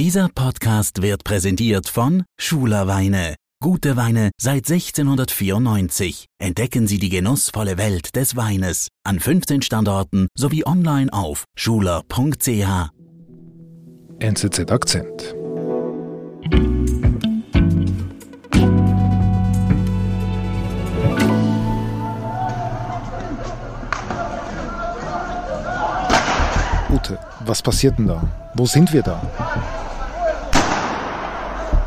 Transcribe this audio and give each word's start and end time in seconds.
Dieser 0.00 0.28
Podcast 0.34 1.02
wird 1.02 1.24
präsentiert 1.24 1.86
von 1.86 2.24
Schuler 2.38 2.86
Weine. 2.86 3.34
Gute 3.62 3.98
Weine 3.98 4.30
seit 4.40 4.66
1694. 4.70 6.24
Entdecken 6.38 6.86
Sie 6.86 6.98
die 6.98 7.10
genussvolle 7.10 7.76
Welt 7.76 8.16
des 8.16 8.34
Weines 8.34 8.88
an 9.04 9.20
15 9.20 9.60
Standorten 9.60 10.28
sowie 10.34 10.64
online 10.64 11.12
auf 11.12 11.44
schuler.ch. 11.54 12.88
NZZ 14.20 14.70
Akzent. 14.70 15.34
Ute, 26.88 27.18
was 27.44 27.60
passiert 27.60 27.98
denn 27.98 28.06
da? 28.06 28.22
Wo 28.54 28.64
sind 28.64 28.92
wir 28.94 29.02
da? 29.02 29.20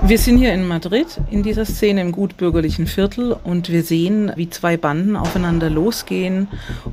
Wir 0.06 0.18
sind 0.18 0.38
hier 0.38 0.54
in 0.54 0.68
Madrid 0.68 1.08
in 1.32 1.44
dieser 1.44 1.64
Szene 1.64 2.02
im 2.02 2.12
gutbürgerlichen 2.12 2.88
Viertel 2.88 3.38
und 3.42 3.70
wir 3.70 3.84
sehen, 3.84 4.34
wie 4.36 4.50
zwei 4.50 4.76
Banden 4.76 5.16
aufeinander 5.16 5.70
losgehen 5.70 6.50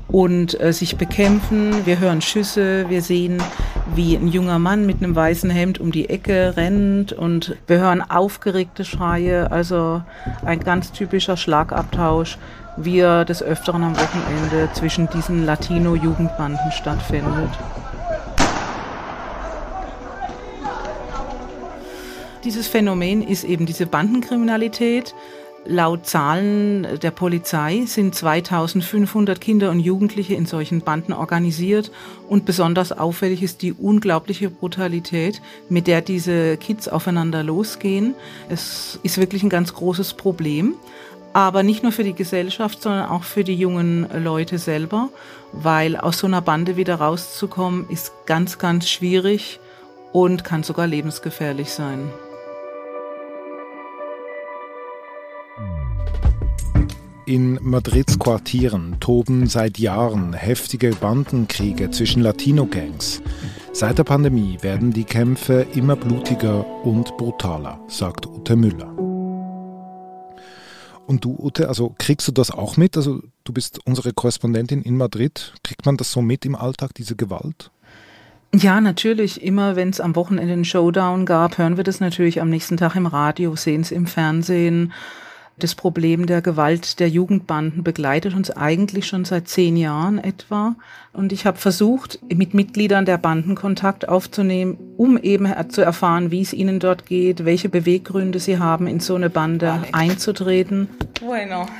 und 0.06 0.58
äh, 0.60 0.72
sich 0.72 0.96
bekämpfen. 0.96 1.84
Wir 1.86 1.98
hören 1.98 2.22
Schüsse, 2.22 2.88
wir 2.88 3.02
sehen, 3.02 3.42
wie 3.96 4.14
ein 4.14 4.28
junger 4.28 4.60
Mann 4.60 4.86
mit 4.86 5.02
einem 5.02 5.16
weißen 5.16 5.50
Hemd 5.50 5.80
um 5.80 5.90
die 5.90 6.08
Ecke 6.08 6.56
rennt 6.56 7.12
und 7.12 7.56
wir 7.66 7.80
hören 7.80 8.00
aufgeregte 8.00 8.84
Schreie, 8.84 9.50
also 9.50 10.02
ein 10.44 10.60
ganz 10.60 10.92
typischer 10.92 11.36
Schlagabtausch, 11.36 12.38
wie 12.76 13.00
er 13.00 13.24
des 13.24 13.42
Öfteren 13.42 13.82
am 13.82 13.96
Wochenende 13.96 14.72
zwischen 14.72 15.10
diesen 15.10 15.44
Latino-Jugendbanden 15.44 16.70
stattfindet. 16.70 17.50
Dieses 22.44 22.68
Phänomen 22.68 23.22
ist 23.22 23.44
eben 23.44 23.66
diese 23.66 23.84
Bandenkriminalität. 23.84 25.14
Laut 25.66 26.06
Zahlen 26.06 26.98
der 27.02 27.10
Polizei 27.10 27.84
sind 27.86 28.14
2500 28.14 29.38
Kinder 29.38 29.70
und 29.70 29.80
Jugendliche 29.80 30.34
in 30.34 30.46
solchen 30.46 30.80
Banden 30.80 31.12
organisiert 31.12 31.92
und 32.30 32.46
besonders 32.46 32.92
auffällig 32.92 33.42
ist 33.42 33.60
die 33.60 33.74
unglaubliche 33.74 34.48
Brutalität, 34.48 35.42
mit 35.68 35.86
der 35.86 36.00
diese 36.00 36.56
Kids 36.56 36.88
aufeinander 36.88 37.42
losgehen. 37.42 38.14
Es 38.48 38.98
ist 39.02 39.18
wirklich 39.18 39.42
ein 39.42 39.50
ganz 39.50 39.74
großes 39.74 40.14
Problem, 40.14 40.76
aber 41.34 41.62
nicht 41.62 41.82
nur 41.82 41.92
für 41.92 42.04
die 42.04 42.14
Gesellschaft, 42.14 42.80
sondern 42.80 43.10
auch 43.10 43.24
für 43.24 43.44
die 43.44 43.54
jungen 43.54 44.08
Leute 44.24 44.56
selber, 44.56 45.10
weil 45.52 45.94
aus 45.94 46.18
so 46.20 46.26
einer 46.26 46.40
Bande 46.40 46.78
wieder 46.78 46.94
rauszukommen 46.94 47.86
ist 47.90 48.12
ganz, 48.24 48.56
ganz 48.56 48.88
schwierig 48.88 49.60
und 50.12 50.42
kann 50.42 50.62
sogar 50.62 50.86
lebensgefährlich 50.86 51.70
sein. 51.70 52.10
In 57.30 57.60
Madrids 57.62 58.18
Quartieren 58.18 58.96
toben 58.98 59.46
seit 59.46 59.78
Jahren 59.78 60.32
heftige 60.32 60.90
Bandenkriege 60.90 61.92
zwischen 61.92 62.24
Latino-Gangs. 62.24 63.22
Seit 63.72 63.98
der 63.98 64.02
Pandemie 64.02 64.58
werden 64.62 64.92
die 64.92 65.04
Kämpfe 65.04 65.64
immer 65.76 65.94
blutiger 65.94 66.66
und 66.84 67.16
brutaler, 67.18 67.78
sagt 67.86 68.26
Ute 68.26 68.56
Müller. 68.56 68.92
Und 71.06 71.24
du, 71.24 71.36
Ute, 71.38 71.68
also 71.68 71.94
kriegst 71.98 72.26
du 72.26 72.32
das 72.32 72.50
auch 72.50 72.76
mit? 72.76 72.96
Also 72.96 73.20
du 73.44 73.52
bist 73.52 73.78
unsere 73.86 74.12
Korrespondentin 74.12 74.82
in 74.82 74.96
Madrid. 74.96 75.52
Kriegt 75.62 75.86
man 75.86 75.96
das 75.96 76.10
so 76.10 76.22
mit 76.22 76.44
im 76.44 76.56
Alltag, 76.56 76.94
diese 76.94 77.14
Gewalt? 77.14 77.70
Ja, 78.52 78.80
natürlich. 78.80 79.40
Immer 79.40 79.76
wenn 79.76 79.90
es 79.90 80.00
am 80.00 80.16
Wochenende 80.16 80.52
einen 80.52 80.64
Showdown 80.64 81.26
gab, 81.26 81.58
hören 81.58 81.76
wir 81.76 81.84
das 81.84 82.00
natürlich 82.00 82.40
am 82.40 82.50
nächsten 82.50 82.76
Tag 82.76 82.96
im 82.96 83.06
Radio, 83.06 83.54
sehen 83.54 83.82
es 83.82 83.92
im 83.92 84.08
Fernsehen. 84.08 84.92
Das 85.60 85.74
Problem 85.74 86.24
der 86.24 86.40
Gewalt 86.40 87.00
der 87.00 87.10
Jugendbanden 87.10 87.84
begleitet 87.84 88.34
uns 88.34 88.50
eigentlich 88.50 89.06
schon 89.06 89.26
seit 89.26 89.46
zehn 89.46 89.76
Jahren 89.76 90.18
etwa. 90.18 90.74
Und 91.12 91.32
ich 91.32 91.44
habe 91.44 91.58
versucht, 91.58 92.18
mit 92.34 92.54
Mitgliedern 92.54 93.04
der 93.04 93.18
Banden 93.18 93.56
Kontakt 93.56 94.08
aufzunehmen, 94.08 94.78
um 94.96 95.18
eben 95.18 95.52
zu 95.68 95.82
erfahren, 95.82 96.30
wie 96.30 96.40
es 96.40 96.54
ihnen 96.54 96.80
dort 96.80 97.04
geht, 97.04 97.44
welche 97.44 97.68
Beweggründe 97.68 98.38
sie 98.38 98.58
haben, 98.58 98.86
in 98.86 99.00
so 99.00 99.16
eine 99.16 99.28
Bande 99.28 99.84
einzutreten. 99.92 100.88
Bueno. 101.20 101.66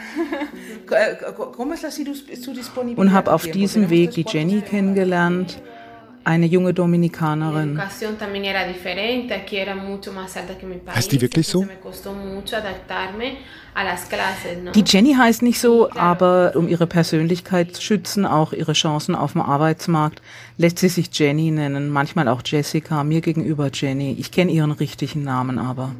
Und 2.96 3.12
habe 3.12 3.32
auf 3.32 3.46
diesem 3.46 3.88
Weg 3.88 4.10
die 4.10 4.26
Jenny 4.28 4.60
kennengelernt 4.60 5.62
eine 6.24 6.46
junge 6.46 6.74
Dominikanerin. 6.74 7.80
Heißt 10.94 11.12
die 11.12 11.20
wirklich 11.20 11.48
so? 11.48 11.66
Die 14.74 14.84
Jenny 14.86 15.14
heißt 15.14 15.42
nicht 15.42 15.60
so, 15.60 15.90
aber 15.92 16.52
um 16.54 16.68
ihre 16.68 16.86
Persönlichkeit 16.86 17.74
zu 17.76 17.82
schützen, 17.82 18.26
auch 18.26 18.52
ihre 18.52 18.72
Chancen 18.72 19.14
auf 19.14 19.32
dem 19.32 19.42
Arbeitsmarkt, 19.42 20.20
lässt 20.58 20.78
sie 20.78 20.88
sich 20.88 21.08
Jenny 21.12 21.50
nennen, 21.50 21.88
manchmal 21.88 22.28
auch 22.28 22.42
Jessica, 22.44 23.04
mir 23.04 23.20
gegenüber 23.20 23.70
Jenny. 23.72 24.16
Ich 24.18 24.32
kenne 24.32 24.50
ihren 24.52 24.72
richtigen 24.72 25.22
Namen 25.22 25.58
aber. 25.58 25.92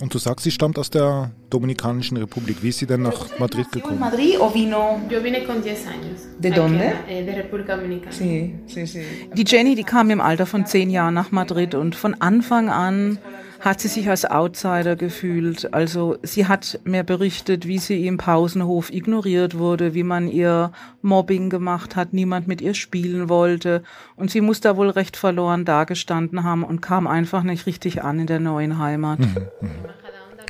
Und 0.00 0.14
du 0.14 0.18
sagst, 0.18 0.44
sie 0.44 0.50
stammt 0.50 0.78
aus 0.78 0.90
der 0.90 1.30
Dominikanischen 1.50 2.16
Republik. 2.16 2.62
Wie 2.62 2.68
ist 2.68 2.78
sie 2.78 2.86
denn 2.86 3.02
nach 3.02 3.38
Madrid 3.38 3.70
gekommen? 3.72 3.98
Madrid 3.98 4.38
o 4.40 4.52
vino? 4.52 5.00
Yo 5.08 5.22
vine 5.22 5.44
con 5.44 5.62
10 5.62 5.86
años. 5.86 6.20
¿De 6.38 6.50
dónde? 6.50 6.92
Eh, 7.08 7.24
de 7.24 7.32
República 7.32 7.76
Dominicana. 7.76 8.12
Sí, 8.12 8.54
sí, 8.66 8.86
sí. 8.86 9.00
Die 9.34 9.44
Jenny, 9.46 9.74
die 9.74 9.84
kam 9.84 10.10
im 10.10 10.20
Alter 10.20 10.46
von 10.46 10.66
zehn 10.66 10.90
Jahren 10.90 11.14
nach 11.14 11.30
Madrid 11.30 11.74
und 11.74 11.94
von 11.94 12.14
Anfang 12.20 12.68
an 12.68 13.18
hat 13.62 13.78
sie 13.78 13.86
sich 13.86 14.10
als 14.10 14.24
Outsider 14.24 14.96
gefühlt. 14.96 15.72
Also 15.72 16.16
sie 16.22 16.48
hat 16.48 16.80
mir 16.82 17.04
berichtet, 17.04 17.68
wie 17.68 17.78
sie 17.78 18.08
im 18.08 18.18
Pausenhof 18.18 18.92
ignoriert 18.92 19.56
wurde, 19.56 19.94
wie 19.94 20.02
man 20.02 20.26
ihr 20.26 20.72
Mobbing 21.00 21.48
gemacht 21.48 21.94
hat, 21.94 22.12
niemand 22.12 22.48
mit 22.48 22.60
ihr 22.60 22.74
spielen 22.74 23.28
wollte. 23.28 23.84
Und 24.16 24.32
sie 24.32 24.40
muss 24.40 24.60
da 24.60 24.76
wohl 24.76 24.90
recht 24.90 25.16
verloren 25.16 25.64
dagestanden 25.64 26.42
haben 26.42 26.64
und 26.64 26.82
kam 26.82 27.06
einfach 27.06 27.44
nicht 27.44 27.66
richtig 27.66 28.02
an 28.02 28.18
in 28.18 28.26
der 28.26 28.40
neuen 28.40 28.78
Heimat. 28.78 29.20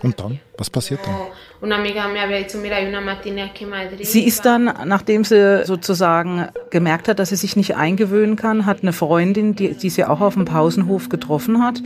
Und 0.03 0.19
dann? 0.19 0.41
Was 0.59 0.69
passiert 0.69 1.01
dann? 1.07 1.15
Sie 4.03 4.25
ist 4.25 4.45
dann, 4.45 4.65
nachdem 4.85 5.23
sie 5.23 5.65
sozusagen 5.65 6.49
gemerkt 6.71 7.09
hat, 7.09 7.21
dass 7.21 7.29
sie 7.29 7.37
sich 7.37 7.55
nicht 7.55 7.77
eingewöhnen 7.77 8.37
kann, 8.37 8.67
hat 8.67 8.83
eine 8.83 8.93
Freundin, 8.93 9.55
die, 9.55 9.75
die 9.75 9.91
sie 9.91 10.05
auch 10.05 10.21
auf 10.21 10.35
dem 10.35 10.45
Pausenhof 10.45 11.09
getroffen 11.09 11.63
hat, 11.63 11.81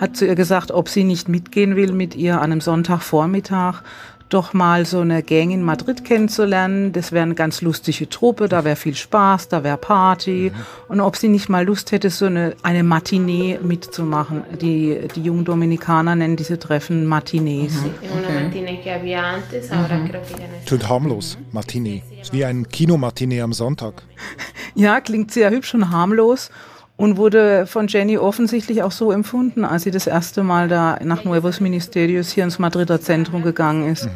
hat 0.00 0.16
zu 0.16 0.26
ihr 0.26 0.34
gesagt, 0.34 0.72
ob 0.72 0.88
sie 0.88 1.04
nicht 1.04 1.28
mitgehen 1.28 1.76
will 1.76 1.92
mit 1.92 2.16
ihr 2.16 2.36
an 2.40 2.50
einem 2.50 2.60
Sonntagvormittag 2.60 3.82
doch 4.30 4.52
mal 4.52 4.86
so 4.86 5.00
eine 5.00 5.22
Gang 5.22 5.50
in 5.50 5.62
Madrid 5.62 6.04
kennenzulernen. 6.04 6.92
Das 6.92 7.12
wäre 7.12 7.24
eine 7.24 7.34
ganz 7.34 7.60
lustige 7.62 8.08
Truppe, 8.08 8.48
da 8.48 8.64
wäre 8.64 8.76
viel 8.76 8.94
Spaß, 8.94 9.48
da 9.48 9.64
wäre 9.64 9.76
Party. 9.76 10.52
Mhm. 10.54 10.60
Und 10.88 11.00
ob 11.00 11.16
sie 11.16 11.28
nicht 11.28 11.48
mal 11.48 11.64
Lust 11.66 11.92
hätte, 11.92 12.10
so 12.10 12.26
eine, 12.26 12.54
eine 12.62 12.82
Matinee 12.82 13.58
mitzumachen. 13.62 14.44
Die, 14.60 15.08
die 15.14 15.22
jungen 15.22 15.44
Dominikaner 15.44 16.14
nennen 16.16 16.36
diese 16.36 16.58
Treffen 16.58 17.06
Matinees. 17.06 17.74
Mhm. 17.74 17.90
Mhm. 17.90 18.50
Klingt 20.66 20.88
harmlos, 20.88 21.38
Matinee. 21.52 22.02
Ist 22.20 22.32
wie 22.32 22.44
ein 22.44 22.68
Kinomatinee 22.68 23.42
am 23.42 23.52
Sonntag. 23.52 24.02
Ja, 24.76 25.00
klingt 25.00 25.32
sehr 25.32 25.50
hübsch 25.50 25.74
und 25.74 25.90
harmlos 25.90 26.48
und 27.00 27.16
wurde 27.16 27.66
von 27.66 27.86
Jenny 27.86 28.18
offensichtlich 28.18 28.82
auch 28.82 28.92
so 28.92 29.10
empfunden, 29.10 29.64
als 29.64 29.84
sie 29.84 29.90
das 29.90 30.06
erste 30.06 30.42
Mal 30.42 30.68
da 30.68 30.98
nach 31.02 31.24
Nuevos 31.24 31.58
Ministerios 31.58 32.30
hier 32.30 32.44
ins 32.44 32.58
Madrider 32.58 33.00
Zentrum 33.00 33.42
gegangen 33.42 33.90
ist. 33.90 34.04
Mhm. 34.04 34.10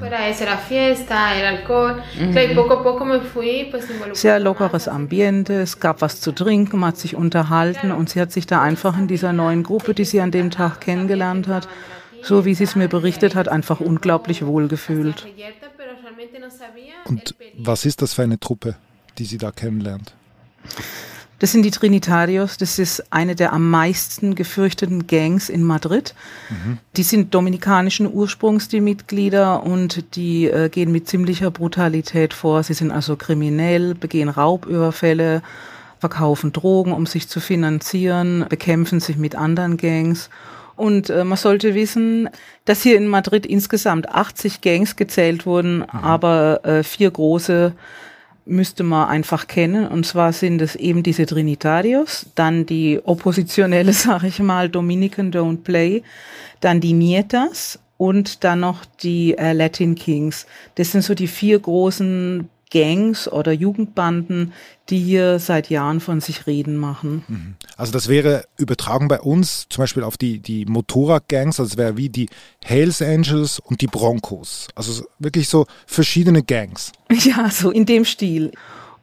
Sehr 4.13 4.39
lockeres 4.39 4.87
Ambiente, 4.87 5.63
es 5.63 5.81
gab 5.81 6.03
was 6.03 6.21
zu 6.21 6.33
trinken, 6.33 6.79
man 6.79 6.89
hat 6.89 6.99
sich 6.99 7.17
unterhalten 7.17 7.91
und 7.91 8.11
sie 8.11 8.21
hat 8.21 8.33
sich 8.33 8.47
da 8.47 8.61
einfach 8.61 8.99
in 8.99 9.09
dieser 9.09 9.33
neuen 9.33 9.63
Gruppe, 9.63 9.95
die 9.95 10.05
sie 10.05 10.21
an 10.21 10.31
dem 10.31 10.51
Tag 10.51 10.83
kennengelernt 10.83 11.49
hat, 11.49 11.67
so 12.21 12.45
wie 12.45 12.55
sie 12.55 12.65
es 12.65 12.77
mir 12.77 12.89
berichtet 12.89 13.35
hat, 13.35 13.49
einfach 13.49 13.81
unglaublich 13.81 14.45
wohlgefühlt. 14.45 15.27
Und 17.07 17.35
was 17.57 17.87
ist 17.87 18.03
das 18.03 18.13
für 18.13 18.25
eine 18.25 18.39
Truppe, 18.39 18.77
die 19.17 19.25
sie 19.25 19.39
da 19.39 19.53
kennenlernt? 19.53 20.13
Das 21.45 21.53
sind 21.53 21.63
die 21.63 21.71
Trinitarios. 21.71 22.57
Das 22.57 22.79
ist 22.79 23.13
eine 23.13 23.35
der 23.35 23.53
am 23.53 23.69
meisten 23.69 24.35
gefürchteten 24.35 25.07
Gangs 25.07 25.51
in 25.51 25.63
Madrid. 25.63 26.15
Mhm. 26.49 26.79
Die 26.97 27.03
sind 27.03 27.35
dominikanischen 27.35 28.11
Ursprungs, 28.11 28.69
die 28.69 28.81
Mitglieder, 28.81 29.63
und 29.63 30.17
die 30.17 30.47
äh, 30.47 30.71
gehen 30.71 30.91
mit 30.91 31.07
ziemlicher 31.07 31.51
Brutalität 31.51 32.33
vor. 32.33 32.63
Sie 32.63 32.73
sind 32.73 32.91
also 32.91 33.17
kriminell, 33.17 33.95
begehen 33.95 34.31
Raubüberfälle, 34.31 35.43
verkaufen 36.01 36.55
Drogen, 36.55 36.95
um 36.95 37.05
sich 37.05 37.29
zu 37.29 37.41
finanzieren, 37.41 38.47
bekämpfen 38.49 39.01
sich 39.01 39.19
mit 39.19 39.37
anderen 39.37 39.77
Gangs. 39.77 40.31
Und 40.77 41.11
äh, 41.11 41.25
man 41.25 41.37
sollte 41.37 41.75
wissen, 41.75 42.31
dass 42.65 42.81
hier 42.81 42.97
in 42.97 43.07
Madrid 43.07 43.45
insgesamt 43.45 44.09
80 44.09 44.63
Gangs 44.63 44.97
gezählt 44.97 45.45
wurden, 45.45 45.81
mhm. 45.81 45.89
aber 45.93 46.65
äh, 46.65 46.83
vier 46.83 47.11
große 47.11 47.75
müsste 48.47 48.83
man 48.83 49.09
einfach 49.09 49.47
kennen. 49.47 49.87
Und 49.87 50.07
zwar 50.07 50.33
sind 50.33 50.61
es 50.61 50.77
eben 50.77 51.03
diese 51.03 51.27
Trinitarios, 51.27 52.27
dann 52.35 52.67
die 52.67 53.01
oppositionelle, 53.03 53.93
sage 53.95 54.29
ich 54.29 54.39
mal, 54.41 54.69
Dominican 54.69 55.33
Don't 55.33 55.63
Play, 55.63 56.03
dann 56.61 56.81
die 56.81 56.93
Nietas 56.93 57.79
und 57.97 58.45
dann 58.45 58.61
noch 58.61 58.85
die 59.03 59.37
äh, 59.39 59.53
Latin 59.53 59.95
Kings. 59.95 60.47
Das 60.75 60.93
sind 60.93 61.03
so 61.03 61.15
die 61.15 61.29
vier 61.29 61.59
großen 61.59 62.49
Gangs 62.75 63.31
oder 63.31 63.53
Jugendbanden, 63.53 64.53
die 64.91 64.99
hier 64.99 65.39
seit 65.39 65.71
Jahren 65.71 66.01
von 66.01 66.21
sich 66.21 66.49
reden 66.49 66.77
machen. 66.77 67.23
Mhm. 67.29 67.55
Also 67.77 67.93
das 67.93 68.09
wäre 68.09 68.45
übertragen 68.59 69.07
bei 69.07 69.21
uns 69.21 69.67
zum 69.71 69.83
Beispiel 69.83 70.03
auf 70.03 70.17
die, 70.17 70.41
die 70.41 70.67
Motorradgangs, 70.67 71.61
also 71.61 71.73
es 71.73 71.79
wäre 71.79 71.97
wie 71.97 72.09
die 72.09 72.29
Hells 72.65 73.01
Angels 73.01 73.61
und 73.61 73.81
die 73.81 73.87
Broncos. 73.87 74.67
Also 74.75 75.05
wirklich 75.21 75.49
so 75.49 75.67
verschiedene 75.87 76.43
Gangs. 76.43 76.93
Ja, 77.25 77.49
so 77.49 77.71
in 77.71 77.87
dem 77.87 78.05
Stil. 78.05 78.51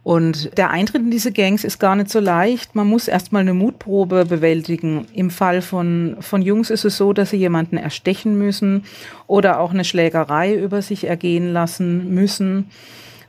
Und 0.04 0.58
der 0.58 0.72
Eintritt 0.72 1.02
in 1.02 1.12
diese 1.12 1.32
Gangs 1.32 1.64
ist 1.64 1.80
gar 1.80 1.96
nicht 1.96 2.10
so 2.10 2.20
leicht. 2.20 2.76
Man 2.76 2.88
muss 2.88 3.08
erstmal 3.08 3.42
eine 3.42 3.54
Mutprobe 3.54 4.26
bewältigen. 4.26 5.08
Im 5.14 5.30
Fall 5.30 5.62
von, 5.62 6.18
von 6.20 6.42
Jungs 6.42 6.72
ist 6.72 6.86
es 6.86 6.98
so, 6.98 7.14
dass 7.14 7.30
sie 7.30 7.38
jemanden 7.38 7.78
erstechen 7.78 8.38
müssen 8.38 8.84
oder 9.28 9.60
auch 9.60 9.72
eine 9.72 9.86
Schlägerei 9.86 10.56
über 10.56 10.82
sich 10.82 11.06
ergehen 11.06 11.54
lassen 11.54 12.14
müssen. 12.14 12.70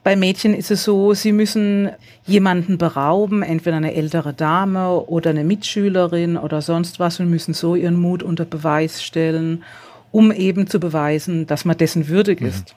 Bei 0.04 0.16
Mädchen 0.16 0.52
ist 0.52 0.70
es 0.72 0.82
so, 0.82 1.14
sie 1.14 1.30
müssen 1.30 1.90
jemanden 2.26 2.76
berauben, 2.76 3.42
entweder 3.42 3.76
eine 3.76 3.94
ältere 3.94 4.34
Dame 4.34 5.00
oder 5.00 5.30
eine 5.30 5.44
Mitschülerin 5.44 6.36
oder 6.36 6.60
sonst 6.60 6.98
was 6.98 7.20
und 7.20 7.30
müssen 7.30 7.54
so 7.54 7.76
ihren 7.76 8.00
Mut 8.00 8.22
unter 8.22 8.44
Beweis 8.44 9.02
stellen, 9.02 9.62
um 10.10 10.32
eben 10.32 10.66
zu 10.66 10.80
beweisen, 10.80 11.46
dass 11.46 11.64
man 11.64 11.78
dessen 11.78 12.08
würdig 12.08 12.40
mhm. 12.40 12.48
ist. 12.48 12.74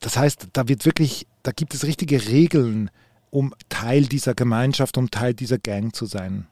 Das 0.00 0.16
heißt, 0.16 0.48
da 0.54 0.66
wird 0.68 0.86
wirklich, 0.86 1.26
da 1.42 1.52
gibt 1.52 1.74
es 1.74 1.84
richtige 1.84 2.26
Regeln, 2.28 2.90
um 3.30 3.54
Teil 3.68 4.06
dieser 4.06 4.34
Gemeinschaft, 4.34 4.96
um 4.96 5.10
Teil 5.10 5.34
dieser 5.34 5.58
Gang 5.58 5.94
zu 5.94 6.06
sein. 6.06 6.46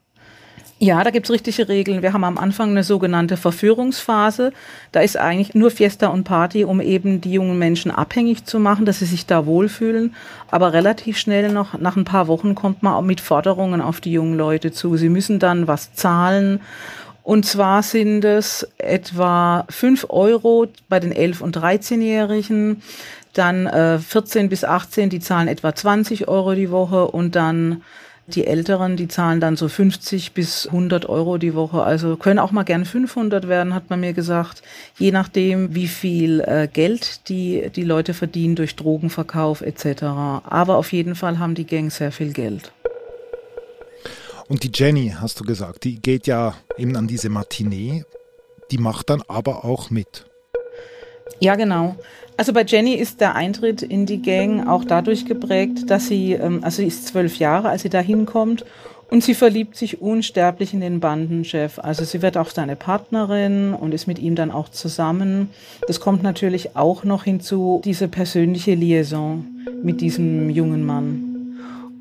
Ja, 0.77 1.01
da 1.05 1.09
gibt's 1.09 1.31
richtige 1.31 1.69
Regeln. 1.69 2.01
Wir 2.01 2.11
haben 2.11 2.25
am 2.25 2.37
Anfang 2.37 2.71
eine 2.71 2.83
sogenannte 2.83 3.37
Verführungsphase. 3.37 4.51
Da 4.91 4.99
ist 4.99 5.15
eigentlich 5.17 5.55
nur 5.55 5.71
Fiesta 5.71 6.07
und 6.07 6.25
Party, 6.25 6.65
um 6.65 6.81
eben 6.81 7.21
die 7.21 7.31
jungen 7.31 7.57
Menschen 7.57 7.91
abhängig 7.91 8.43
zu 8.43 8.59
machen, 8.59 8.85
dass 8.85 8.99
sie 8.99 9.05
sich 9.05 9.25
da 9.25 9.45
wohlfühlen. 9.45 10.13
Aber 10.51 10.73
relativ 10.73 11.17
schnell 11.17 11.49
noch, 11.49 11.79
nach 11.79 11.95
ein 11.95 12.03
paar 12.03 12.27
Wochen 12.27 12.55
kommt 12.55 12.83
man 12.83 12.93
auch 12.93 13.03
mit 13.03 13.21
Forderungen 13.21 13.79
auf 13.79 14.01
die 14.01 14.11
jungen 14.11 14.37
Leute 14.37 14.73
zu. 14.73 14.97
Sie 14.97 15.07
müssen 15.07 15.39
dann 15.39 15.65
was 15.67 15.93
zahlen. 15.93 16.59
Und 17.23 17.45
zwar 17.45 17.81
sind 17.81 18.25
es 18.25 18.67
etwa 18.77 19.65
fünf 19.69 20.05
Euro 20.09 20.67
bei 20.89 20.99
den 20.99 21.13
11- 21.13 21.41
und 21.41 21.57
13-Jährigen, 21.57 22.83
dann 23.33 23.65
äh, 23.65 23.97
14 23.97 24.49
bis 24.49 24.65
18, 24.65 25.09
die 25.09 25.21
zahlen 25.21 25.47
etwa 25.47 25.73
20 25.73 26.27
Euro 26.27 26.53
die 26.53 26.69
Woche 26.69 27.07
und 27.07 27.35
dann 27.35 27.81
die 28.27 28.47
Älteren, 28.47 28.97
die 28.97 29.07
zahlen 29.07 29.39
dann 29.39 29.55
so 29.55 29.67
50 29.67 30.33
bis 30.33 30.67
100 30.67 31.07
Euro 31.07 31.37
die 31.37 31.53
Woche. 31.53 31.83
Also 31.83 32.17
können 32.17 32.39
auch 32.39 32.51
mal 32.51 32.63
gern 32.63 32.85
500 32.85 33.47
werden, 33.47 33.75
hat 33.75 33.89
man 33.89 33.99
mir 33.99 34.13
gesagt. 34.13 34.63
Je 34.97 35.11
nachdem, 35.11 35.75
wie 35.75 35.87
viel 35.87 36.41
äh, 36.41 36.67
Geld 36.71 37.29
die, 37.29 37.69
die 37.75 37.83
Leute 37.83 38.13
verdienen 38.13 38.55
durch 38.55 38.75
Drogenverkauf 38.75 39.61
etc. 39.61 40.03
Aber 40.03 40.77
auf 40.77 40.91
jeden 40.91 41.15
Fall 41.15 41.37
haben 41.37 41.55
die 41.55 41.67
Gangs 41.67 41.97
sehr 41.97 42.11
viel 42.11 42.33
Geld. 42.33 42.71
Und 44.47 44.63
die 44.63 44.71
Jenny, 44.73 45.13
hast 45.19 45.39
du 45.39 45.43
gesagt, 45.43 45.83
die 45.83 45.99
geht 45.99 46.27
ja 46.27 46.55
eben 46.77 46.95
an 46.95 47.07
diese 47.07 47.29
Matinee. 47.29 48.05
Die 48.71 48.77
macht 48.77 49.09
dann 49.09 49.23
aber 49.27 49.65
auch 49.65 49.89
mit. 49.89 50.25
Ja, 51.39 51.55
genau. 51.55 51.95
Also 52.37 52.51
bei 52.51 52.63
Jenny 52.63 52.95
ist 52.95 53.21
der 53.21 53.35
Eintritt 53.35 53.81
in 53.81 54.05
die 54.05 54.21
Gang 54.21 54.67
auch 54.67 54.83
dadurch 54.83 55.25
geprägt, 55.25 55.89
dass 55.89 56.07
sie, 56.07 56.33
ähm, 56.33 56.59
also 56.63 56.77
sie 56.77 56.87
ist 56.87 57.07
zwölf 57.07 57.37
Jahre, 57.37 57.69
als 57.69 57.83
sie 57.83 57.89
da 57.89 57.99
hinkommt 57.99 58.65
und 59.09 59.23
sie 59.23 59.33
verliebt 59.33 59.77
sich 59.77 60.01
unsterblich 60.01 60.73
in 60.73 60.81
den 60.81 60.99
Bandenchef. 60.99 61.79
Also 61.79 62.03
sie 62.03 62.21
wird 62.21 62.37
auch 62.37 62.49
seine 62.49 62.75
Partnerin 62.75 63.73
und 63.73 63.93
ist 63.93 64.07
mit 64.07 64.19
ihm 64.19 64.35
dann 64.35 64.51
auch 64.51 64.69
zusammen. 64.69 65.49
Das 65.87 65.99
kommt 65.99 66.23
natürlich 66.23 66.75
auch 66.75 67.03
noch 67.03 67.23
hinzu, 67.23 67.81
diese 67.85 68.07
persönliche 68.07 68.75
Liaison 68.75 69.45
mit 69.81 70.01
diesem 70.01 70.49
jungen 70.49 70.85
Mann. 70.85 71.34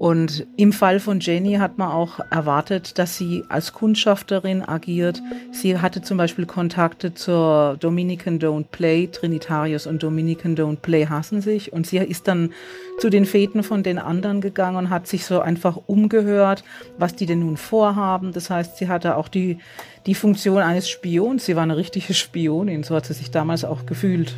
Und 0.04 0.46
im 0.58 0.74
Fall 0.74 1.00
von 1.00 1.20
Jenny 1.20 1.54
hat 1.54 1.78
man 1.78 1.90
auch 1.90 2.20
erwartet, 2.30 2.98
dass 2.98 3.16
sie 3.16 3.42
als 3.48 3.72
Kundschafterin 3.72 4.60
agiert. 4.60 5.22
Sie 5.50 5.78
hatte 5.78 6.02
zum 6.02 6.18
Beispiel 6.18 6.44
Kontakte 6.44 7.14
zur 7.14 7.78
Dominican 7.80 8.38
Don't 8.38 8.66
Play. 8.70 9.06
Trinitarius 9.06 9.86
und 9.86 10.02
Dominican 10.02 10.56
Don't 10.56 10.80
Play 10.82 11.06
hassen 11.06 11.40
sich. 11.40 11.72
Und 11.72 11.86
sie 11.86 11.96
ist 11.96 12.28
dann 12.28 12.50
zu 12.98 13.08
den 13.08 13.24
Feten 13.24 13.62
von 13.62 13.82
den 13.82 13.98
anderen 13.98 14.42
gegangen 14.42 14.76
und 14.76 14.90
hat 14.90 15.06
sich 15.06 15.24
so 15.24 15.40
einfach 15.40 15.78
umgehört, 15.86 16.64
was 16.98 17.16
die 17.16 17.24
denn 17.24 17.38
nun 17.38 17.56
vorhaben. 17.56 18.32
Das 18.32 18.50
heißt, 18.50 18.76
sie 18.76 18.88
hatte 18.88 19.16
auch 19.16 19.28
die, 19.28 19.56
die 20.04 20.14
Funktion 20.14 20.58
eines 20.58 20.86
Spions. 20.86 21.46
Sie 21.46 21.56
war 21.56 21.62
eine 21.62 21.78
richtige 21.78 22.12
Spionin. 22.12 22.82
So 22.82 22.94
hat 22.94 23.06
sie 23.06 23.14
sich 23.14 23.30
damals 23.30 23.64
auch 23.64 23.86
gefühlt. 23.86 24.34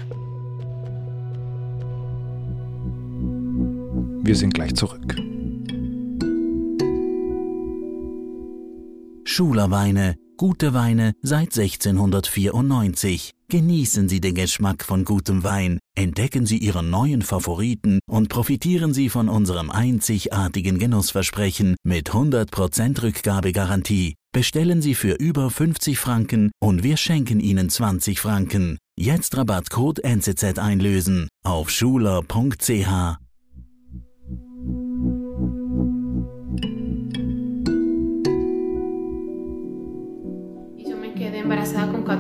Wir 4.22 4.36
sind 4.36 4.54
gleich 4.54 4.72
zurück. 4.76 5.25
Schulerweine, 9.36 10.16
gute 10.38 10.72
Weine 10.72 11.12
seit 11.20 11.58
1694. 11.58 13.32
Genießen 13.50 14.08
Sie 14.08 14.22
den 14.22 14.34
Geschmack 14.34 14.82
von 14.82 15.04
gutem 15.04 15.44
Wein, 15.44 15.78
entdecken 15.94 16.46
Sie 16.46 16.56
Ihren 16.56 16.88
neuen 16.88 17.20
Favoriten 17.20 17.98
und 18.08 18.30
profitieren 18.30 18.94
Sie 18.94 19.10
von 19.10 19.28
unserem 19.28 19.70
einzigartigen 19.70 20.78
Genussversprechen 20.78 21.76
mit 21.84 22.12
100% 22.12 23.02
Rückgabegarantie. 23.02 24.14
Bestellen 24.32 24.80
Sie 24.80 24.94
für 24.94 25.12
über 25.16 25.50
50 25.50 25.98
Franken 25.98 26.50
und 26.58 26.82
wir 26.82 26.96
schenken 26.96 27.38
Ihnen 27.38 27.68
20 27.68 28.18
Franken. 28.18 28.78
Jetzt 28.98 29.36
Rabattcode 29.36 29.98
NCZ 30.02 30.58
einlösen 30.58 31.28
auf 31.44 31.68
schuler.ch. 31.68 33.25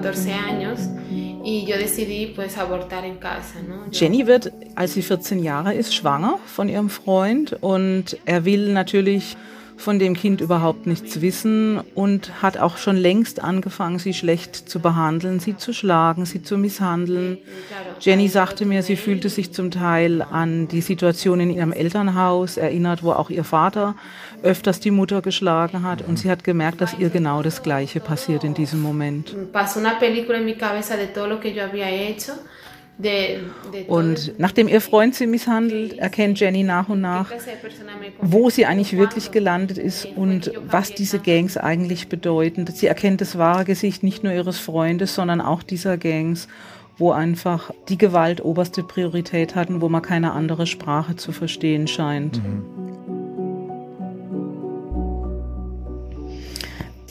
14 0.06 0.32
años 0.34 0.78
y 1.10 1.66
yo 1.66 1.76
decidí 1.76 2.26
pues 2.26 2.56
abortar 2.58 3.04
en 3.04 3.16
casa. 3.16 3.60
¿no? 3.66 3.86
Jenny 3.90 4.24
wird, 4.24 4.52
als 4.76 4.94
sie 4.94 5.02
14 5.02 5.42
Jahre 5.42 5.74
ist, 5.74 5.92
schwanger 5.92 6.38
von 6.46 6.68
ihrem 6.68 6.90
Freund 6.90 7.56
und 7.60 8.16
er 8.24 8.44
will 8.44 8.72
natürlich 8.72 9.36
von 9.76 9.98
dem 9.98 10.14
Kind 10.14 10.40
überhaupt 10.40 10.86
nichts 10.86 11.20
wissen 11.20 11.80
und 11.94 12.42
hat 12.42 12.58
auch 12.58 12.76
schon 12.76 12.96
längst 12.96 13.42
angefangen, 13.42 13.98
sie 13.98 14.14
schlecht 14.14 14.56
zu 14.68 14.80
behandeln, 14.80 15.38
sie 15.38 15.56
zu 15.56 15.72
schlagen, 15.72 16.24
sie 16.24 16.42
zu 16.42 16.56
misshandeln. 16.58 17.38
Jenny 18.00 18.28
sagte 18.28 18.64
mir, 18.64 18.82
sie 18.82 18.96
fühlte 18.96 19.28
sich 19.28 19.52
zum 19.52 19.70
Teil 19.70 20.22
an 20.22 20.68
die 20.68 20.80
Situation 20.80 21.40
in 21.40 21.50
ihrem 21.50 21.72
Elternhaus 21.72 22.56
erinnert, 22.56 23.02
wo 23.02 23.12
auch 23.12 23.30
ihr 23.30 23.44
Vater 23.44 23.94
öfters 24.42 24.80
die 24.80 24.90
Mutter 24.90 25.22
geschlagen 25.22 25.82
hat 25.82 26.02
und 26.02 26.18
sie 26.18 26.30
hat 26.30 26.44
gemerkt, 26.44 26.80
dass 26.80 26.98
ihr 26.98 27.10
genau 27.10 27.42
das 27.42 27.62
Gleiche 27.62 28.00
passiert 28.00 28.44
in 28.44 28.54
diesem 28.54 28.80
Moment. 28.80 29.34
Und 33.88 34.38
nachdem 34.38 34.68
ihr 34.68 34.80
Freund 34.80 35.14
sie 35.14 35.26
misshandelt, 35.26 35.98
erkennt 35.98 36.40
Jenny 36.40 36.62
nach 36.62 36.88
und 36.88 37.02
nach, 37.02 37.30
wo 38.20 38.48
sie 38.48 38.64
eigentlich 38.64 38.96
wirklich 38.96 39.32
gelandet 39.32 39.76
ist 39.76 40.06
und 40.06 40.50
was 40.66 40.94
diese 40.94 41.18
Gangs 41.18 41.58
eigentlich 41.58 42.08
bedeuten. 42.08 42.66
Sie 42.66 42.86
erkennt 42.86 43.20
das 43.20 43.36
wahre 43.36 43.66
Gesicht 43.66 44.02
nicht 44.02 44.24
nur 44.24 44.32
ihres 44.32 44.58
Freundes, 44.58 45.14
sondern 45.14 45.42
auch 45.42 45.62
dieser 45.62 45.98
Gangs, 45.98 46.48
wo 46.96 47.12
einfach 47.12 47.70
die 47.90 47.98
Gewalt 47.98 48.42
oberste 48.42 48.82
Priorität 48.82 49.54
hatten, 49.54 49.82
wo 49.82 49.90
man 49.90 50.00
keine 50.00 50.32
andere 50.32 50.66
Sprache 50.66 51.16
zu 51.16 51.32
verstehen 51.32 51.88
scheint. 51.88 52.42
Mhm. 52.42 52.64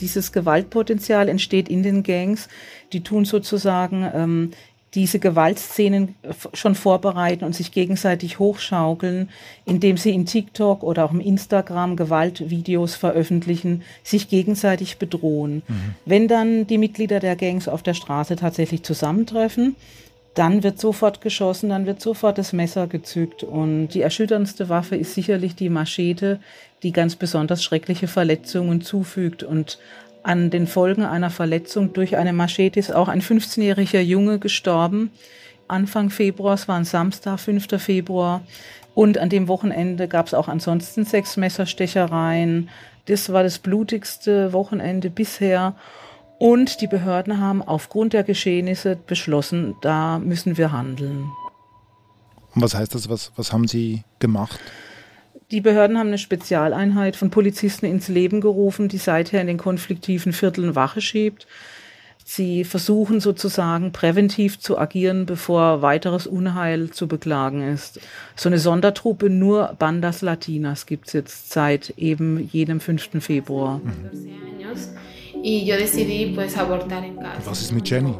Dieses 0.00 0.32
Gewaltpotenzial 0.32 1.28
entsteht 1.28 1.68
in 1.68 1.82
den 1.82 2.02
Gangs. 2.02 2.48
Die 2.92 3.02
tun 3.02 3.24
sozusagen 3.24 4.06
ähm, 4.12 4.50
diese 4.96 5.18
Gewaltszenen 5.18 6.16
schon 6.54 6.74
vorbereiten 6.74 7.44
und 7.44 7.54
sich 7.54 7.70
gegenseitig 7.70 8.38
hochschaukeln, 8.38 9.28
indem 9.66 9.98
sie 9.98 10.10
in 10.10 10.24
TikTok 10.24 10.82
oder 10.82 11.04
auch 11.04 11.12
im 11.12 11.20
Instagram 11.20 11.96
Gewaltvideos 11.96 12.96
veröffentlichen, 12.96 13.82
sich 14.02 14.28
gegenseitig 14.28 14.96
bedrohen. 14.96 15.62
Mhm. 15.68 15.94
Wenn 16.06 16.28
dann 16.28 16.66
die 16.66 16.78
Mitglieder 16.78 17.20
der 17.20 17.36
Gangs 17.36 17.68
auf 17.68 17.82
der 17.82 17.94
Straße 17.94 18.36
tatsächlich 18.36 18.82
zusammentreffen, 18.82 19.76
dann 20.36 20.62
wird 20.62 20.78
sofort 20.78 21.20
geschossen, 21.20 21.70
dann 21.70 21.86
wird 21.86 22.00
sofort 22.00 22.36
das 22.36 22.52
Messer 22.52 22.86
gezückt. 22.86 23.42
Und 23.42 23.88
die 23.88 24.02
erschütterndste 24.02 24.68
Waffe 24.68 24.96
ist 24.96 25.14
sicherlich 25.14 25.54
die 25.54 25.70
Machete, 25.70 26.40
die 26.82 26.92
ganz 26.92 27.16
besonders 27.16 27.64
schreckliche 27.64 28.06
Verletzungen 28.06 28.82
zufügt. 28.82 29.42
Und 29.42 29.78
an 30.26 30.50
den 30.50 30.66
Folgen 30.66 31.04
einer 31.04 31.30
Verletzung 31.30 31.92
durch 31.92 32.16
eine 32.16 32.32
Machete 32.32 32.78
ist 32.78 32.92
auch 32.92 33.08
ein 33.08 33.22
15-jähriger 33.22 34.00
Junge 34.00 34.38
gestorben 34.38 35.10
Anfang 35.68 36.10
Februar, 36.10 36.54
es 36.54 36.68
war 36.68 36.76
ein 36.76 36.84
Samstag, 36.84 37.40
5. 37.40 37.82
Februar. 37.82 38.42
Und 38.94 39.18
an 39.18 39.28
dem 39.28 39.48
Wochenende 39.48 40.08
gab 40.08 40.26
es 40.26 40.34
auch 40.34 40.48
ansonsten 40.48 41.04
sechs 41.04 41.36
Messerstechereien. 41.36 42.70
Das 43.06 43.32
war 43.32 43.42
das 43.42 43.58
blutigste 43.58 44.52
Wochenende 44.52 45.10
bisher. 45.10 45.74
Und 46.38 46.80
die 46.80 46.86
Behörden 46.86 47.40
haben 47.40 47.62
aufgrund 47.62 48.12
der 48.12 48.24
Geschehnisse 48.24 48.96
beschlossen, 48.96 49.74
da 49.80 50.18
müssen 50.18 50.56
wir 50.56 50.72
handeln. 50.72 51.30
Und 52.54 52.62
was 52.62 52.74
heißt 52.74 52.94
das? 52.94 53.08
Was, 53.08 53.32
was 53.36 53.52
haben 53.52 53.68
Sie 53.68 54.02
gemacht? 54.18 54.60
Die 55.52 55.60
Behörden 55.60 55.96
haben 55.96 56.08
eine 56.08 56.18
Spezialeinheit 56.18 57.14
von 57.14 57.30
Polizisten 57.30 57.86
ins 57.86 58.08
Leben 58.08 58.40
gerufen, 58.40 58.88
die 58.88 58.98
seither 58.98 59.40
in 59.40 59.46
den 59.46 59.58
konfliktiven 59.58 60.32
Vierteln 60.32 60.74
Wache 60.74 61.00
schiebt. 61.00 61.46
Sie 62.24 62.64
versuchen 62.64 63.20
sozusagen 63.20 63.92
präventiv 63.92 64.58
zu 64.58 64.76
agieren, 64.76 65.26
bevor 65.26 65.80
weiteres 65.82 66.26
Unheil 66.26 66.90
zu 66.90 67.06
beklagen 67.06 67.62
ist. 67.62 68.00
So 68.34 68.48
eine 68.48 68.58
Sondertruppe 68.58 69.30
nur 69.30 69.76
Bandas 69.78 70.22
Latinas 70.22 70.86
gibt 70.86 71.06
es 71.06 71.12
jetzt 71.12 71.52
seit 71.52 71.90
eben 71.90 72.48
jenem 72.50 72.80
5. 72.80 73.22
Februar. 73.22 73.78
Mhm. 73.78 74.10
Was 77.44 77.60
ist 77.60 77.72
mit 77.72 77.88
Jenny? 77.88 78.14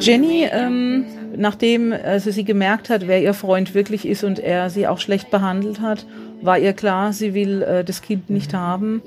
Jenny, 0.00 0.46
ähm, 0.50 1.04
nachdem 1.36 1.92
also 1.92 2.30
sie 2.30 2.44
gemerkt 2.44 2.90
hat, 2.90 3.06
wer 3.06 3.20
ihr 3.22 3.34
Freund 3.34 3.74
wirklich 3.74 4.06
ist 4.06 4.24
und 4.24 4.38
er 4.38 4.70
sie 4.70 4.86
auch 4.86 4.98
schlecht 4.98 5.30
behandelt 5.30 5.80
hat, 5.80 6.06
war 6.40 6.58
ihr 6.58 6.72
klar, 6.72 7.12
sie 7.12 7.34
will 7.34 7.62
äh, 7.62 7.84
das 7.84 8.02
Kind 8.02 8.30
nicht 8.30 8.54
haben. 8.54 9.00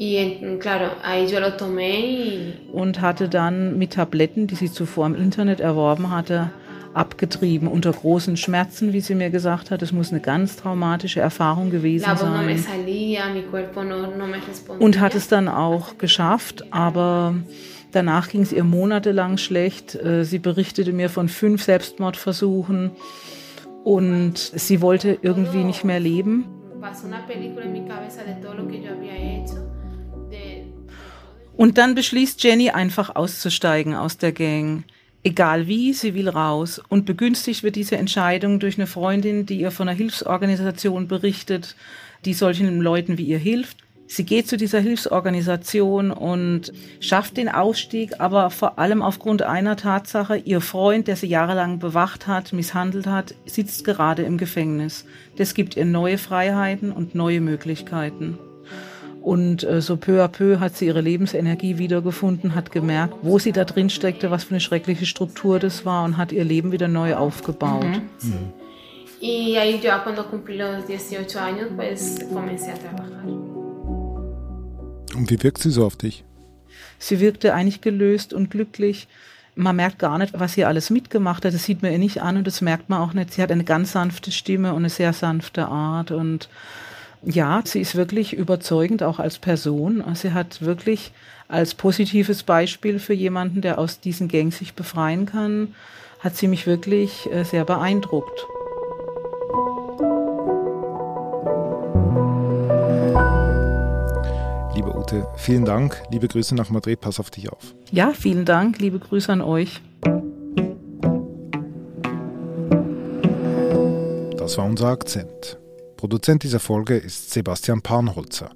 Und 2.71 3.01
hatte 3.01 3.27
dann 3.27 3.77
mit 3.77 3.93
Tabletten, 3.93 4.47
die 4.47 4.55
sie 4.55 4.71
zuvor 4.71 5.05
im 5.05 5.15
Internet 5.15 5.59
erworben 5.59 6.11
hatte, 6.11 6.51
abgetrieben 6.95 7.67
unter 7.67 7.91
großen 7.91 8.37
Schmerzen, 8.37 8.93
wie 8.93 9.01
sie 9.01 9.15
mir 9.15 9.29
gesagt 9.29 9.69
hat. 9.69 9.81
Es 9.81 9.91
muss 9.91 10.11
eine 10.11 10.21
ganz 10.21 10.55
traumatische 10.55 11.19
Erfahrung 11.19 11.69
gewesen 11.69 12.05
sein. 12.15 12.59
Und 14.79 14.99
hat 14.99 15.15
es 15.15 15.27
dann 15.27 15.47
auch 15.49 15.97
geschafft, 15.97 16.65
aber 16.71 17.35
danach 17.91 18.29
ging 18.29 18.41
es 18.41 18.53
ihr 18.53 18.63
monatelang 18.63 19.37
schlecht. 19.37 19.95
Äh, 19.95 20.23
sie 20.23 20.39
berichtete 20.39 20.93
mir 20.93 21.09
von 21.09 21.27
fünf 21.27 21.63
Selbstmordversuchen 21.63 22.91
und 23.83 24.37
sie 24.37 24.81
wollte 24.81 25.17
irgendwie 25.21 25.63
nicht 25.63 25.83
mehr 25.83 25.99
leben. 25.99 26.45
Und 31.57 31.77
dann 31.77 31.95
beschließt 31.95 32.43
Jenny 32.43 32.69
einfach 32.69 33.15
auszusteigen 33.15 33.95
aus 33.95 34.17
der 34.17 34.31
Gang. 34.31 34.83
Egal 35.27 35.65
wie, 35.65 35.91
sie 35.91 36.13
will 36.13 36.29
raus. 36.29 36.79
Und 36.87 37.07
begünstigt 37.07 37.63
wird 37.63 37.75
diese 37.75 37.97
Entscheidung 37.97 38.59
durch 38.59 38.77
eine 38.77 38.85
Freundin, 38.85 39.47
die 39.47 39.59
ihr 39.59 39.71
von 39.71 39.89
einer 39.89 39.97
Hilfsorganisation 39.97 41.07
berichtet, 41.07 41.75
die 42.25 42.35
solchen 42.35 42.79
Leuten 42.79 43.17
wie 43.17 43.23
ihr 43.23 43.39
hilft. 43.39 43.77
Sie 44.05 44.23
geht 44.23 44.47
zu 44.47 44.55
dieser 44.55 44.79
Hilfsorganisation 44.79 46.11
und 46.11 46.71
schafft 46.99 47.37
den 47.37 47.49
Ausstieg, 47.49 48.19
aber 48.19 48.51
vor 48.51 48.77
allem 48.77 49.01
aufgrund 49.01 49.41
einer 49.41 49.75
Tatsache, 49.77 50.37
ihr 50.37 50.61
Freund, 50.61 51.07
der 51.07 51.15
sie 51.15 51.25
jahrelang 51.25 51.79
bewacht 51.79 52.27
hat, 52.27 52.53
misshandelt 52.53 53.07
hat, 53.07 53.33
sitzt 53.47 53.83
gerade 53.83 54.21
im 54.21 54.37
Gefängnis. 54.37 55.05
Das 55.37 55.55
gibt 55.55 55.75
ihr 55.75 55.85
neue 55.85 56.19
Freiheiten 56.19 56.91
und 56.91 57.15
neue 57.15 57.41
Möglichkeiten. 57.41 58.37
Und 59.25 59.63
äh, 59.63 59.81
so 59.81 59.97
peu 59.97 60.23
à 60.23 60.27
peu 60.27 60.59
hat 60.59 60.77
sie 60.77 60.85
ihre 60.85 61.01
Lebensenergie 61.01 61.79
wiedergefunden, 61.79 62.53
hat 62.53 62.71
gemerkt, 62.71 63.15
wo 63.23 63.39
sie 63.39 63.53
da 63.53 63.65
drin 63.65 63.89
steckte, 63.89 64.29
was 64.29 64.43
für 64.43 64.51
eine 64.51 64.59
schreckliche 64.59 65.07
Struktur 65.07 65.57
das 65.57 65.83
war 65.83 66.03
und 66.05 66.17
hat 66.17 66.31
ihr 66.31 66.43
Leben 66.43 66.71
wieder 66.71 66.87
neu 66.87 67.15
aufgebaut. 67.15 67.85
Mhm. 67.85 68.29
Mhm. 68.29 68.53
Y 69.21 69.57
ahí 69.57 69.79
yo 69.81 69.93
cuando 70.03 70.29
cumplí 70.29 70.57
los 70.57 70.85
18 70.87 71.39
años, 71.39 71.69
pues 71.75 72.19
comencé 72.31 72.69
a 72.69 72.75
trabajar. 72.75 73.25
Und 75.15 75.31
wie 75.31 75.41
wirkt 75.41 75.63
sie 75.63 75.71
so 75.71 75.87
auf 75.87 75.95
dich? 75.95 76.23
Sie 76.99 77.19
wirkte 77.19 77.55
eigentlich 77.55 77.81
gelöst 77.81 78.31
und 78.31 78.51
glücklich. 78.51 79.07
Man 79.55 79.75
merkt 79.75 79.97
gar 79.97 80.19
nicht, 80.19 80.39
was 80.39 80.53
sie 80.53 80.65
alles 80.65 80.91
mitgemacht 80.91 81.45
hat. 81.45 81.55
Das 81.55 81.63
sieht 81.63 81.81
man 81.81 81.91
ihr 81.91 81.97
nicht 81.97 82.21
an 82.21 82.37
und 82.37 82.45
das 82.45 82.61
merkt 82.61 82.89
man 82.89 83.01
auch 83.01 83.13
nicht. 83.13 83.33
Sie 83.33 83.41
hat 83.41 83.51
eine 83.51 83.63
ganz 83.63 83.93
sanfte 83.93 84.31
Stimme 84.31 84.69
und 84.73 84.83
eine 84.83 84.89
sehr 84.89 85.13
sanfte 85.13 85.67
Art 85.67 86.11
und 86.11 86.47
ja, 87.25 87.61
sie 87.65 87.81
ist 87.81 87.95
wirklich 87.95 88.33
überzeugend, 88.33 89.03
auch 89.03 89.19
als 89.19 89.39
Person. 89.39 90.03
Sie 90.13 90.33
hat 90.33 90.61
wirklich 90.61 91.11
als 91.47 91.73
positives 91.73 92.43
Beispiel 92.43 92.99
für 92.99 93.13
jemanden, 93.13 93.61
der 93.61 93.79
aus 93.79 93.99
diesen 93.99 94.27
Gangs 94.27 94.59
sich 94.59 94.73
befreien 94.73 95.25
kann, 95.25 95.75
hat 96.19 96.35
sie 96.35 96.47
mich 96.47 96.65
wirklich 96.65 97.31
äh, 97.31 97.43
sehr 97.43 97.65
beeindruckt. 97.65 98.45
Liebe 104.75 104.95
Ute, 104.95 105.27
vielen 105.37 105.65
Dank. 105.65 106.01
Liebe 106.11 106.27
Grüße 106.27 106.55
nach 106.55 106.69
Madrid. 106.69 106.99
Pass 107.01 107.19
auf 107.19 107.29
dich 107.29 107.51
auf. 107.51 107.75
Ja, 107.91 108.11
vielen 108.11 108.45
Dank. 108.45 108.79
Liebe 108.79 108.99
Grüße 108.99 109.31
an 109.31 109.41
euch. 109.41 109.81
Das 114.37 114.57
war 114.57 114.65
unser 114.65 114.89
Akzent. 114.89 115.57
Produzent 115.97 116.43
dieser 116.43 116.59
Folge 116.59 116.97
ist 116.97 117.31
Sebastian 117.31 117.81
Panholzer. 117.81 118.51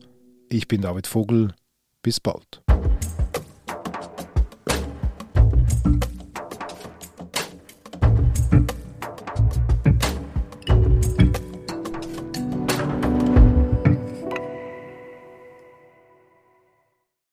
Ich 0.49 0.67
bin 0.67 0.81
David 0.81 1.07
Vogel. 1.07 1.53
Bis 2.01 2.19
bald. 2.19 2.61